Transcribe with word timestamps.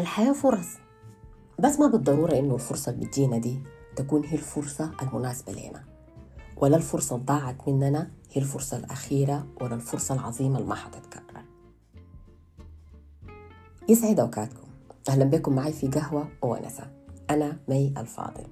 الحياة 0.00 0.32
فرص. 0.32 0.66
بس 1.58 1.80
ما 1.80 1.86
بالضرورة 1.86 2.38
إنه 2.38 2.54
الفرصة 2.54 2.92
اللي 2.92 3.06
بتجينا 3.06 3.38
دي 3.38 3.62
تكون 3.96 4.24
هي 4.24 4.34
الفرصة 4.34 4.90
المناسبة 5.02 5.52
لنا. 5.52 5.84
ولا 6.56 6.76
الفرصة 6.76 7.16
ضاعت 7.16 7.68
مننا 7.68 8.10
هي 8.32 8.42
الفرصة 8.42 8.76
الأخيرة 8.76 9.46
ولا 9.60 9.74
الفرصة 9.74 10.14
العظيمة 10.14 10.58
اللي 10.58 10.68
ما 10.68 10.74
حتتكرر. 10.74 11.44
يسعد 13.88 14.20
أوقاتكم. 14.20 14.68
أهلا 15.08 15.24
بكم 15.24 15.54
معي 15.54 15.72
في 15.72 15.88
قهوة 15.88 16.28
وونسة 16.42 16.90
أنا 17.30 17.56
مي 17.68 17.94
الفاضل. 17.96 18.44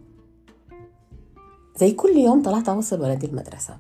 زي 1.77 1.93
كل 1.93 2.17
يوم 2.17 2.43
طلعت 2.43 2.69
أوصل 2.69 3.01
ولدي 3.01 3.27
المدرسة. 3.27 3.79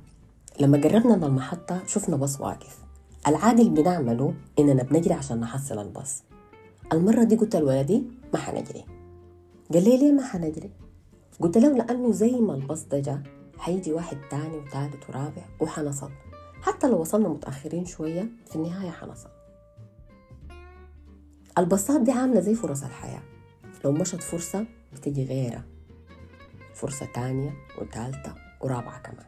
لما 0.60 0.78
قربنا 0.78 1.16
من 1.16 1.24
المحطة 1.24 1.86
شفنا 1.86 2.16
باص 2.16 2.40
واقف. 2.40 2.78
العادي 3.28 3.62
اللي 3.62 3.82
بنعمله 3.82 4.34
إننا 4.58 4.82
بنجري 4.82 5.14
عشان 5.14 5.40
نحصل 5.40 5.78
الباص. 5.78 6.22
المرة 6.92 7.24
دي 7.24 7.36
قلت 7.36 7.56
لولدي 7.56 8.02
ما 8.32 8.38
حنجري. 8.38 8.84
قال 9.72 9.84
لي 9.84 9.96
ليه 9.96 10.12
ما 10.12 10.22
حنجري؟ 10.22 10.70
قلت 11.40 11.58
له 11.58 11.68
لأنه 11.76 12.12
زي 12.12 12.30
ما 12.30 12.54
الباص 12.54 12.84
ده 12.84 13.00
جا 13.00 13.22
حيجي 13.58 13.92
واحد 13.92 14.18
تاني 14.30 14.56
وتالت 14.56 15.08
ورابع 15.08 15.42
وحنصل. 15.60 16.10
حتى 16.62 16.88
لو 16.88 17.00
وصلنا 17.00 17.28
متأخرين 17.28 17.84
شوية 17.84 18.28
في 18.46 18.56
النهاية 18.56 18.90
حنصل. 18.90 19.28
الباصات 21.58 22.00
دي 22.00 22.12
عاملة 22.12 22.40
زي 22.40 22.54
فرص 22.54 22.82
الحياة. 22.82 23.22
لو 23.84 23.92
مشت 23.92 24.22
فرصة 24.22 24.66
بتجي 24.92 25.24
غيرها. 25.24 25.64
فرصة 26.74 27.06
تانية 27.14 27.50
وتالتة 27.78 28.34
ورابعة 28.60 29.02
كمان. 29.02 29.26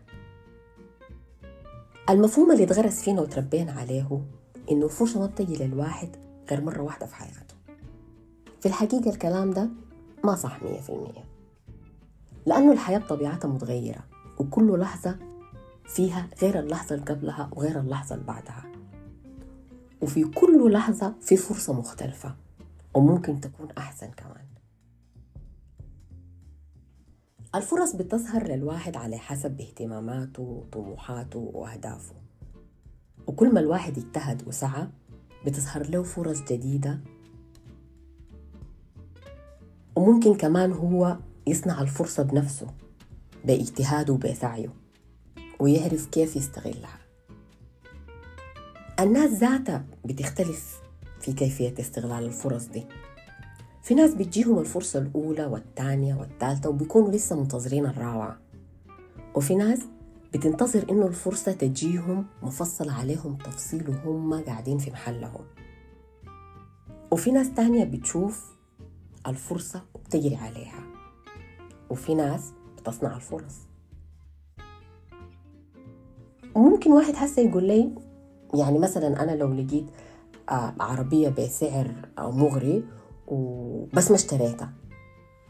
المفهوم 2.10 2.52
اللي 2.52 2.64
اتغرس 2.64 3.02
فينا 3.02 3.20
وتربينا 3.20 3.72
عليه 3.72 4.22
إنه 4.70 4.84
الفرصة 4.84 5.20
ما 5.20 5.26
بتجي 5.26 5.64
للواحد 5.64 6.29
غير 6.50 6.60
مرة 6.60 6.82
واحدة 6.82 7.06
في 7.06 7.14
حياته. 7.14 7.54
في 8.60 8.66
الحقيقة 8.66 9.10
الكلام 9.10 9.50
ده 9.50 9.68
ما 10.24 10.34
صح 10.34 10.62
مية 10.62 10.80
في 10.80 10.90
المية. 10.90 11.24
لأنه 12.46 12.72
الحياة 12.72 12.98
بطبيعتها 12.98 13.48
متغيرة 13.48 14.04
وكل 14.38 14.78
لحظة 14.78 15.18
فيها 15.84 16.28
غير 16.42 16.58
اللحظة 16.58 16.94
اللي 16.94 17.06
قبلها 17.06 17.50
وغير 17.52 17.80
اللحظة 17.80 18.14
اللي 18.14 18.26
بعدها. 18.26 18.64
وفي 20.02 20.24
كل 20.24 20.72
لحظة 20.72 21.14
في 21.20 21.36
فرصة 21.36 21.72
مختلفة 21.72 22.34
وممكن 22.94 23.40
تكون 23.40 23.68
أحسن 23.78 24.10
كمان. 24.10 24.44
الفرص 27.54 27.96
بتظهر 27.96 28.46
للواحد 28.46 28.96
على 28.96 29.18
حسب 29.18 29.60
اهتماماته 29.60 30.42
وطموحاته 30.42 31.38
وأهدافه. 31.54 32.14
وكل 33.26 33.54
ما 33.54 33.60
الواحد 33.60 33.98
اجتهد 33.98 34.48
وسعى 34.48 34.88
بتظهر 35.46 35.90
له 35.90 36.02
فرص 36.02 36.42
جديدة. 36.42 37.00
وممكن 39.96 40.34
كمان 40.34 40.72
هو 40.72 41.16
يصنع 41.46 41.80
الفرصة 41.82 42.22
بنفسه 42.22 42.66
باجتهاده 43.44 44.12
وبسعيه 44.12 44.72
ويعرف 45.60 46.06
كيف 46.06 46.36
يستغلها. 46.36 46.98
الناس 49.00 49.30
ذاتها 49.30 49.84
بتختلف 50.04 50.80
في 51.20 51.32
كيفية 51.32 51.74
استغلال 51.80 52.24
الفرص 52.24 52.66
دي. 52.66 52.86
في 53.82 53.94
ناس 53.94 54.14
بتجيهم 54.14 54.58
الفرصة 54.58 54.98
الأولى 54.98 55.46
والثانية 55.46 56.14
والثالثة 56.14 56.68
وبيكونوا 56.70 57.10
لسه 57.10 57.36
منتظرين 57.36 57.86
الرابعة 57.86 58.38
وفي 59.34 59.54
ناس 59.54 59.80
بتنتظر 60.32 60.86
إنه 60.90 61.06
الفرصة 61.06 61.52
تجيهم 61.52 62.26
مفصلة 62.42 62.92
عليهم 62.92 63.36
تفصيل 63.36 63.88
وهم 63.88 64.44
قاعدين 64.44 64.78
في 64.78 64.90
محلهم. 64.90 65.44
وفي 67.10 67.30
ناس 67.30 67.54
تانية 67.54 67.84
بتشوف 67.84 68.54
الفرصة 69.26 69.82
وبتجري 69.94 70.36
عليها. 70.36 70.82
وفي 71.90 72.14
ناس 72.14 72.52
بتصنع 72.78 73.16
الفرص. 73.16 73.56
وممكن 76.54 76.92
واحد 76.92 77.14
هسه 77.16 77.42
يقول 77.42 77.64
لي 77.64 77.94
يعني 78.54 78.78
مثلا 78.78 79.22
أنا 79.22 79.36
لو 79.36 79.52
لقيت 79.52 79.86
عربية 80.80 81.28
بسعر 81.28 81.94
مغري 82.18 82.84
وبس 83.26 84.10
ما 84.10 84.16
اشتريتها. 84.16 84.72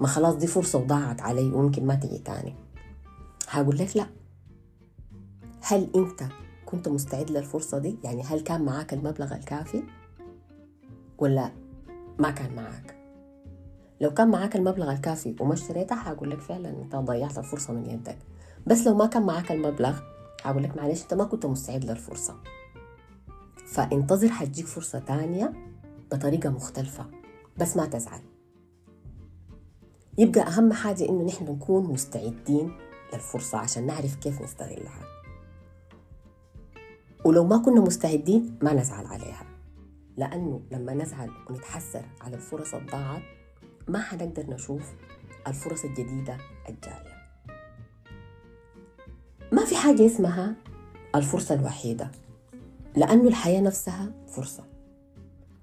ما 0.01 0.07
خلاص 0.07 0.35
دي 0.35 0.47
فرصة 0.47 0.79
وضاعت 0.79 1.21
علي 1.21 1.53
وممكن 1.53 1.87
ما 1.87 1.95
تجي 1.95 2.19
تاني. 2.19 2.55
هقول 3.49 3.79
لك 3.79 3.97
لا. 3.97 4.07
هل 5.71 5.91
انت 5.97 6.23
كنت 6.67 6.89
مستعد 6.89 7.31
للفرصة 7.31 7.79
دي؟ 7.79 7.99
يعني 8.05 8.23
هل 8.23 8.41
كان 8.41 8.65
معاك 8.65 8.93
المبلغ 8.95 9.35
الكافي؟ 9.35 9.83
ولا 11.19 11.53
ما 12.19 12.31
كان 12.31 12.55
معاك؟ 12.55 12.97
لو 14.01 14.15
كان 14.15 14.29
معاك 14.31 14.57
المبلغ 14.57 14.93
الكافي 14.93 15.37
وما 15.41 15.55
اشتريتها 15.55 16.13
هقول 16.13 16.31
لك 16.31 16.41
فعلا 16.41 16.69
انت 16.69 16.97
ضيعت 16.97 17.39
الفرصة 17.39 17.73
من 17.73 17.87
يدك. 17.87 18.19
بس 18.67 18.87
لو 18.87 18.95
ما 18.95 19.07
كان 19.07 19.27
معاك 19.27 19.53
المبلغ 19.53 20.01
هقول 20.43 20.63
لك 20.63 20.77
معلش 20.77 21.03
انت 21.03 21.15
ما 21.15 21.25
كنت 21.25 21.47
مستعد 21.47 21.85
للفرصة. 21.85 22.37
فانتظر 23.67 24.29
حتجيك 24.29 24.67
فرصة 24.67 24.99
تانية 24.99 25.53
بطريقة 26.13 26.51
مختلفة 26.51 27.07
بس 27.59 27.77
ما 27.77 27.87
تزعل. 27.87 28.21
يبقى 30.19 30.41
أهم 30.41 30.73
حاجة 30.73 31.09
إنه 31.09 31.25
نحن 31.25 31.45
نكون 31.45 31.93
مستعدين 31.93 32.73
للفرصة 33.13 33.59
عشان 33.59 33.87
نعرف 33.87 34.17
كيف 34.17 34.43
نستغلها. 34.43 35.20
ولو 37.25 37.45
ما 37.45 37.59
كنا 37.59 37.81
مستعدين 37.81 38.59
ما 38.63 38.73
نزعل 38.73 39.07
عليها. 39.07 39.47
لأنه 40.17 40.61
لما 40.73 40.95
نزعل 40.95 41.31
ونتحسر 41.51 42.05
على 42.21 42.37
الفرص 42.37 42.75
الضاعت 42.75 43.23
ما 43.89 44.03
حنقدر 44.03 44.47
نشوف 44.51 44.93
الفرص 45.47 45.85
الجديدة 45.85 46.39
الجاية. 46.69 47.21
ما 49.53 49.65
في 49.65 49.77
حاجة 49.77 50.07
اسمها 50.07 50.55
الفرصة 51.15 51.55
الوحيدة 51.55 52.11
لأنه 52.97 53.29
الحياة 53.29 53.61
نفسها 53.61 54.13
فرصة. 54.29 54.65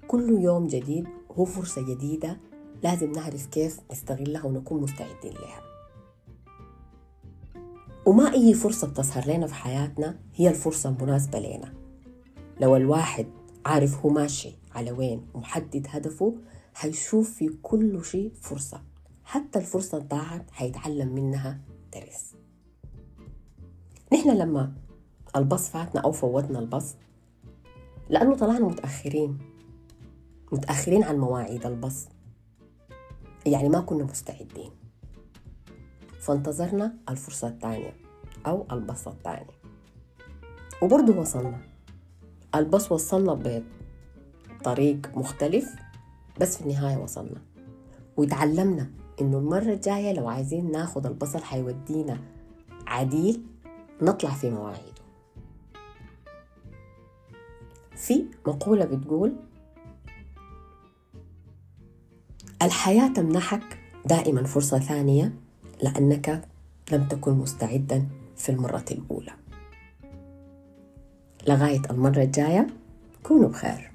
كل 0.08 0.30
يوم 0.30 0.68
جديد 0.68 1.08
هو 1.32 1.46
فرصة 1.46 1.82
جديدة 1.82 2.38
لازم 2.84 3.12
نعرف 3.12 3.46
كيف 3.46 3.80
نستغلها 3.92 4.46
ونكون 4.46 4.82
مستعدين 4.82 5.34
لها. 5.34 5.67
وما 8.08 8.34
أي 8.34 8.54
فرصة 8.54 8.88
بتظهر 8.88 9.28
لنا 9.28 9.48
في 9.48 9.54
حياتنا 9.54 10.20
هي 10.36 10.50
الفرصة 10.50 10.90
المناسبة 10.90 11.40
لنا. 11.40 11.74
لو 12.62 12.76
الواحد 12.76 13.28
عارف 13.66 14.06
هو 14.06 14.10
ماشي 14.10 14.56
على 14.76 14.92
وين 14.92 15.28
ومحدد 15.34 15.88
هدفه 15.90 16.36
حيشوف 16.74 17.34
في 17.34 17.50
كل 17.62 18.06
شيء 18.06 18.32
فرصة. 18.42 18.84
حتى 19.24 19.60
الفرصة 19.60 19.98
ضاعت 19.98 20.52
حيتعلم 20.52 21.16
منها 21.16 21.62
درس. 21.94 22.36
نحن 24.14 24.30
لما 24.30 24.74
الباص 25.36 25.70
فاتنا 25.70 26.02
أو 26.02 26.12
فوتنا 26.12 26.60
الباص 26.60 26.96
لأنه 28.10 28.36
طلعنا 28.36 28.66
متأخرين. 28.66 29.38
متأخرين 30.52 31.04
عن 31.04 31.18
مواعيد 31.18 31.66
الباص. 31.66 32.08
يعني 33.46 33.70
ما 33.70 33.80
كنا 33.80 34.04
مستعدين. 34.04 34.72
فانتظرنا 36.20 36.94
الفرصة 37.10 37.48
الثانية 37.48 37.94
أو 38.46 38.66
الباص 38.72 39.08
الثاني 39.08 39.52
وبرضه 40.82 41.20
وصلنا. 41.20 41.62
الباص 42.56 42.92
وصلنا 42.92 43.62
بطريق 44.60 45.18
مختلف 45.18 45.76
بس 46.40 46.58
في 46.58 46.64
النهاية 46.64 46.98
وصلنا. 46.98 47.42
وتعلمنا 48.18 48.92
إنه 49.22 49.38
المرة 49.38 49.74
الجاية 49.74 50.14
لو 50.14 50.28
عايزين 50.28 50.72
ناخد 50.72 51.06
الباص 51.06 51.36
اللي 51.36 51.46
حيودينا 51.46 52.20
عديل 52.88 53.44
نطلع 54.02 54.30
في 54.30 54.50
مواعيده. 54.50 55.02
في 57.96 58.26
مقولة 58.48 58.86
بتقول 58.86 59.36
الحياة 62.62 63.08
تمنحك 63.08 63.80
دائما 64.06 64.44
فرصة 64.44 64.80
ثانية 64.80 65.34
لأنك 65.82 66.44
لم 66.92 67.08
تكن 67.08 67.34
مستعدا 67.34 68.08
في 68.38 68.50
المرة 68.50 68.86
الأولى. 68.92 69.32
لغاية 71.48 71.82
المرة 71.90 72.24
الجاية 72.24 72.68
كونوا 73.24 73.50
بخير. 73.50 73.92